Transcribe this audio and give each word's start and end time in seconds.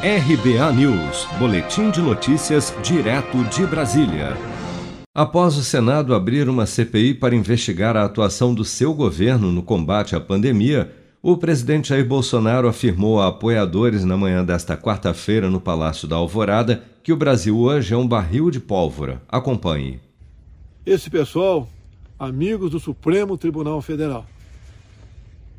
RBA 0.00 0.72
News, 0.74 1.26
Boletim 1.40 1.90
de 1.90 2.00
Notícias, 2.00 2.72
direto 2.84 3.42
de 3.46 3.66
Brasília. 3.66 4.36
Após 5.12 5.56
o 5.56 5.64
Senado 5.64 6.14
abrir 6.14 6.48
uma 6.48 6.66
CPI 6.66 7.14
para 7.14 7.34
investigar 7.34 7.96
a 7.96 8.04
atuação 8.04 8.54
do 8.54 8.64
seu 8.64 8.94
governo 8.94 9.50
no 9.50 9.60
combate 9.60 10.14
à 10.14 10.20
pandemia, 10.20 10.94
o 11.20 11.36
presidente 11.36 11.88
Jair 11.88 12.06
Bolsonaro 12.06 12.68
afirmou 12.68 13.20
a 13.20 13.26
apoiadores 13.26 14.04
na 14.04 14.16
manhã 14.16 14.44
desta 14.44 14.76
quarta-feira 14.76 15.50
no 15.50 15.60
Palácio 15.60 16.06
da 16.06 16.14
Alvorada 16.14 16.84
que 17.02 17.12
o 17.12 17.16
Brasil 17.16 17.58
hoje 17.58 17.92
é 17.92 17.96
um 17.96 18.06
barril 18.06 18.52
de 18.52 18.60
pólvora. 18.60 19.20
Acompanhe. 19.28 19.98
Esse 20.86 21.10
pessoal, 21.10 21.68
amigos 22.16 22.70
do 22.70 22.78
Supremo 22.78 23.36
Tribunal 23.36 23.82
Federal. 23.82 24.24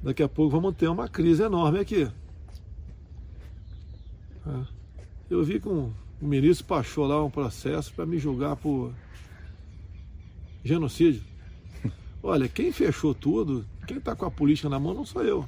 Daqui 0.01 0.23
a 0.23 0.29
pouco 0.29 0.51
vamos 0.51 0.77
ter 0.77 0.87
uma 0.87 1.09
crise 1.09 1.43
enorme 1.43 1.79
aqui. 1.79 2.07
É. 4.47 4.65
Eu 5.29 5.43
vi 5.43 5.59
que 5.59 5.69
um, 5.69 5.93
um 6.21 6.27
ministro 6.27 6.65
baixou 6.67 7.05
lá 7.05 7.23
um 7.23 7.29
processo 7.29 7.93
para 7.93 8.05
me 8.05 8.17
julgar 8.17 8.55
por 8.55 8.93
genocídio. 10.63 11.21
Olha, 12.23 12.47
quem 12.47 12.71
fechou 12.71 13.13
tudo, 13.13 13.65
quem 13.87 13.97
está 13.97 14.15
com 14.15 14.25
a 14.25 14.31
política 14.31 14.69
na 14.69 14.79
mão 14.79 14.93
não 14.93 15.05
sou 15.05 15.23
eu. 15.23 15.47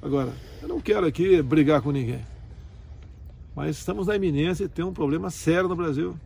Agora, 0.00 0.32
eu 0.60 0.68
não 0.68 0.80
quero 0.80 1.06
aqui 1.06 1.40
brigar 1.42 1.80
com 1.80 1.92
ninguém. 1.92 2.24
Mas 3.54 3.78
estamos 3.78 4.06
na 4.06 4.16
iminência 4.16 4.66
de 4.66 4.74
ter 4.74 4.82
um 4.82 4.92
problema 4.92 5.30
sério 5.30 5.68
no 5.68 5.76
Brasil. 5.76 6.16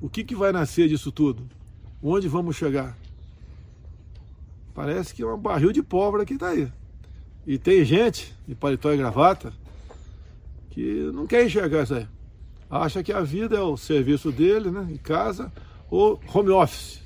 O 0.00 0.08
que, 0.08 0.24
que 0.24 0.34
vai 0.34 0.52
nascer 0.52 0.88
disso 0.88 1.10
tudo? 1.10 1.48
Onde 2.02 2.28
vamos 2.28 2.56
chegar? 2.56 2.96
Parece 4.74 5.14
que 5.14 5.22
é 5.22 5.26
um 5.26 5.38
barril 5.38 5.72
de 5.72 5.82
pólvora 5.82 6.24
que 6.24 6.34
está 6.34 6.50
aí. 6.50 6.70
E 7.46 7.58
tem 7.58 7.84
gente 7.84 8.34
de 8.46 8.54
paletó 8.54 8.92
e 8.92 8.96
gravata 8.96 9.52
que 10.70 11.10
não 11.14 11.26
quer 11.26 11.46
enxergar 11.46 11.84
isso 11.84 11.94
aí. 11.94 12.06
Acha 12.68 13.02
que 13.02 13.12
a 13.12 13.20
vida 13.20 13.56
é 13.56 13.60
o 13.60 13.76
serviço 13.76 14.32
dele, 14.32 14.70
né, 14.70 14.86
em 14.90 14.96
casa, 14.96 15.52
ou 15.88 16.20
home 16.34 16.50
office. 16.50 17.00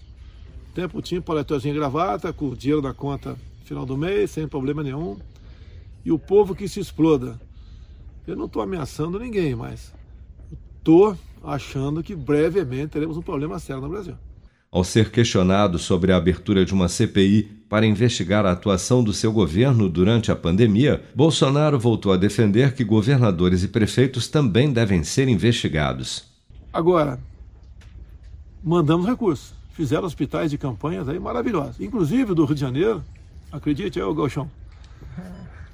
Tempo 0.75 1.03
tinha 1.03 1.20
paletózinho 1.20 1.75
e 1.75 1.79
gravata, 1.79 2.33
com 2.33 2.48
o 2.48 2.56
dinheiro 2.56 2.81
na 2.81 2.95
conta 2.95 3.37
final 3.64 3.84
do 3.84 3.97
mês, 3.97 4.31
sem 4.31 4.48
problema 4.48 4.83
nenhum. 4.83 5.19
E 6.05 6.11
o 6.11 6.19
povo 6.19 6.55
que 6.55 6.67
se 6.67 6.81
exploda. 6.81 7.39
Eu 8.27 8.34
não 8.34 8.47
estou 8.47 8.62
ameaçando 8.62 9.19
ninguém, 9.19 9.55
mas 9.55 9.92
estou 10.79 11.17
achando 11.42 12.03
que 12.03 12.14
brevemente 12.14 12.89
teremos 12.89 13.17
um 13.17 13.23
problema 13.23 13.59
sério 13.59 13.83
no 13.83 13.89
Brasil. 13.89 14.17
Ao 14.73 14.85
ser 14.85 15.11
questionado 15.11 15.81
sobre 15.81 16.13
a 16.13 16.17
abertura 16.17 16.65
de 16.65 16.73
uma 16.73 16.89
CPI 16.89 17.43
para 17.69 17.85
investigar 17.85 18.47
a 18.47 18.53
atuação 18.53 19.03
do 19.03 19.13
seu 19.13 19.33
governo 19.33 19.89
durante 19.89 20.31
a 20.31 20.37
pandemia, 20.37 21.03
Bolsonaro 21.13 21.77
voltou 21.77 22.13
a 22.13 22.17
defender 22.17 22.73
que 22.73 22.85
governadores 22.85 23.65
e 23.65 23.69
prefeitos 23.69 24.29
também 24.29 24.73
devem 24.73 25.03
ser 25.03 25.27
investigados. 25.27 26.25
Agora, 26.73 27.19
mandamos 28.63 29.09
recursos. 29.09 29.53
Fizeram 29.73 30.05
hospitais 30.05 30.53
de 30.53 30.59
campanhas 30.59 31.09
aí 31.09 31.19
maravilhosos. 31.19 31.81
Inclusive 31.81 32.33
do 32.33 32.45
Rio 32.45 32.55
de 32.55 32.61
Janeiro, 32.61 33.03
acredite 33.51 33.98
aí, 33.98 34.05
o 34.05 34.15
Galchão. 34.15 34.48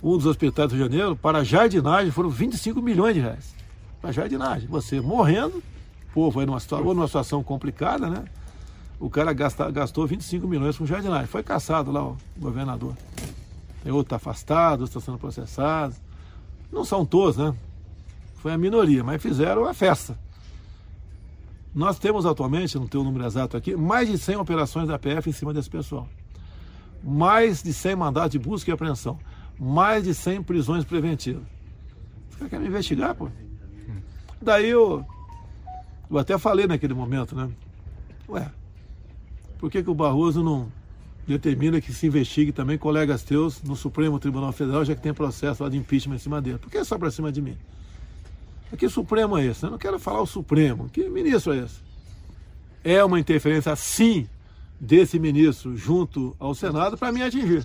Um 0.02 0.16
dos 0.16 0.24
hospitais 0.24 0.70
do 0.70 0.74
Rio 0.74 0.88
de 0.88 0.96
Janeiro, 0.96 1.16
para 1.16 1.44
jardinagem, 1.44 2.10
foram 2.10 2.30
25 2.30 2.80
milhões 2.80 3.14
de 3.14 3.20
reais. 3.20 3.54
Para 4.00 4.10
jardinagem. 4.10 4.66
Você 4.68 5.02
morrendo, 5.02 5.62
povo 6.14 6.40
aí 6.40 6.46
numa, 6.46 6.58
ou 6.82 6.94
numa 6.94 7.06
situação 7.06 7.42
complicada, 7.42 8.08
né? 8.08 8.24
O 8.98 9.10
cara 9.10 9.32
gasta, 9.32 9.70
gastou 9.70 10.06
25 10.06 10.46
milhões 10.48 10.76
com 10.78 10.86
jardinagem. 10.86 11.26
Foi 11.26 11.42
caçado 11.42 11.90
lá 11.90 12.02
o 12.02 12.16
governador. 12.38 12.94
Tem 13.82 13.92
outro 13.92 14.06
está 14.06 14.16
afastado, 14.16 14.80
outro 14.82 14.98
está 14.98 15.00
sendo 15.00 15.18
processado. 15.18 15.94
Não 16.72 16.84
são 16.84 17.04
todos, 17.04 17.36
né? 17.36 17.54
Foi 18.36 18.52
a 18.52 18.58
minoria, 18.58 19.04
mas 19.04 19.22
fizeram 19.22 19.64
a 19.64 19.74
festa. 19.74 20.18
Nós 21.74 21.98
temos 21.98 22.24
atualmente, 22.24 22.78
não 22.78 22.86
tenho 22.86 23.02
o 23.02 23.06
número 23.06 23.26
exato 23.26 23.56
aqui, 23.56 23.76
mais 23.76 24.08
de 24.08 24.16
100 24.16 24.36
operações 24.36 24.88
da 24.88 24.98
PF 24.98 25.28
em 25.28 25.32
cima 25.32 25.52
desse 25.52 25.68
pessoal. 25.68 26.08
Mais 27.04 27.62
de 27.62 27.72
100 27.72 27.96
mandatos 27.96 28.30
de 28.30 28.38
busca 28.38 28.70
e 28.70 28.72
apreensão. 28.72 29.18
Mais 29.58 30.04
de 30.04 30.14
100 30.14 30.42
prisões 30.42 30.84
preventivas. 30.84 31.42
Você 32.30 32.48
quer 32.48 32.58
me 32.58 32.66
investigar, 32.66 33.14
pô? 33.14 33.28
Daí 34.40 34.68
eu, 34.68 35.04
eu 36.10 36.18
até 36.18 36.36
falei 36.38 36.66
naquele 36.66 36.94
momento, 36.94 37.34
né? 37.36 37.50
Ué, 38.28 38.50
por 39.58 39.70
que, 39.70 39.82
que 39.82 39.90
o 39.90 39.94
Barroso 39.94 40.42
não 40.42 40.70
determina 41.26 41.80
que 41.80 41.92
se 41.92 42.06
investigue 42.06 42.52
também 42.52 42.78
colegas 42.78 43.22
teus 43.22 43.62
no 43.62 43.74
Supremo 43.74 44.18
Tribunal 44.18 44.52
Federal, 44.52 44.84
já 44.84 44.94
que 44.94 45.02
tem 45.02 45.12
processo 45.12 45.62
lá 45.62 45.68
de 45.68 45.76
impeachment 45.76 46.16
em 46.16 46.18
cima 46.18 46.40
dele? 46.40 46.58
Por 46.58 46.70
que 46.70 46.82
só 46.84 46.96
para 46.96 47.10
cima 47.10 47.32
de 47.32 47.42
mim? 47.42 47.56
Que 48.76 48.88
Supremo 48.88 49.38
é 49.38 49.46
esse? 49.46 49.64
Eu 49.64 49.70
não 49.70 49.78
quero 49.78 49.98
falar 49.98 50.20
o 50.20 50.26
Supremo. 50.26 50.88
Que 50.90 51.08
ministro 51.08 51.52
é 51.52 51.58
esse? 51.58 51.76
É 52.84 53.02
uma 53.02 53.18
interferência, 53.18 53.74
sim, 53.74 54.28
desse 54.78 55.18
ministro 55.18 55.76
junto 55.76 56.36
ao 56.38 56.54
Senado 56.54 56.96
para 56.96 57.10
me 57.10 57.22
atingir. 57.22 57.64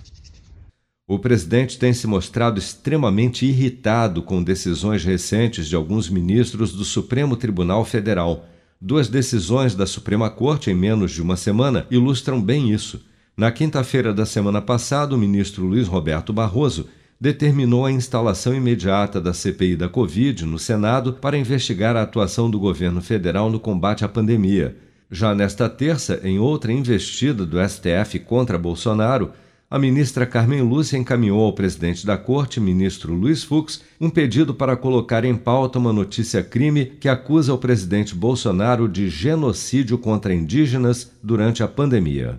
O 1.06 1.18
presidente 1.18 1.78
tem 1.78 1.92
se 1.92 2.06
mostrado 2.06 2.58
extremamente 2.58 3.44
irritado 3.44 4.22
com 4.22 4.42
decisões 4.42 5.04
recentes 5.04 5.68
de 5.68 5.76
alguns 5.76 6.08
ministros 6.08 6.72
do 6.72 6.84
Supremo 6.84 7.36
Tribunal 7.36 7.84
Federal 7.84 8.46
Duas 8.84 9.06
decisões 9.06 9.76
da 9.76 9.86
Suprema 9.86 10.28
Corte 10.28 10.68
em 10.68 10.74
menos 10.74 11.12
de 11.12 11.22
uma 11.22 11.36
semana 11.36 11.86
ilustram 11.88 12.42
bem 12.42 12.72
isso. 12.72 13.00
Na 13.36 13.52
quinta-feira 13.52 14.12
da 14.12 14.26
semana 14.26 14.60
passada, 14.60 15.14
o 15.14 15.18
ministro 15.18 15.64
Luiz 15.64 15.86
Roberto 15.86 16.32
Barroso 16.32 16.88
determinou 17.20 17.86
a 17.86 17.92
instalação 17.92 18.52
imediata 18.52 19.20
da 19.20 19.32
CPI 19.32 19.76
da 19.76 19.88
Covid 19.88 20.44
no 20.44 20.58
Senado 20.58 21.12
para 21.12 21.38
investigar 21.38 21.94
a 21.94 22.02
atuação 22.02 22.50
do 22.50 22.58
governo 22.58 23.00
federal 23.00 23.52
no 23.52 23.60
combate 23.60 24.04
à 24.04 24.08
pandemia. 24.08 24.76
Já 25.08 25.32
nesta 25.32 25.68
terça, 25.68 26.20
em 26.24 26.40
outra 26.40 26.72
investida 26.72 27.46
do 27.46 27.58
STF 27.64 28.18
contra 28.18 28.58
Bolsonaro, 28.58 29.30
a 29.72 29.78
ministra 29.78 30.26
Carmen 30.26 30.60
Lúcia 30.60 30.98
encaminhou 30.98 31.42
ao 31.46 31.54
presidente 31.54 32.04
da 32.04 32.18
corte, 32.18 32.60
ministro 32.60 33.14
Luiz 33.14 33.42
Fux, 33.42 33.80
um 33.98 34.10
pedido 34.10 34.52
para 34.52 34.76
colocar 34.76 35.24
em 35.24 35.34
pauta 35.34 35.78
uma 35.78 35.94
notícia 35.94 36.44
crime 36.44 36.84
que 36.84 37.08
acusa 37.08 37.54
o 37.54 37.58
presidente 37.58 38.14
Bolsonaro 38.14 38.86
de 38.86 39.08
genocídio 39.08 39.96
contra 39.96 40.34
indígenas 40.34 41.10
durante 41.22 41.62
a 41.62 41.68
pandemia. 41.68 42.38